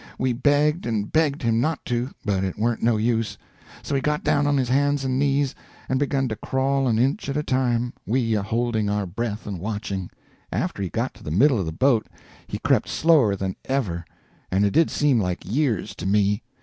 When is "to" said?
1.85-2.09, 6.29-6.35, 11.13-11.23, 15.97-16.07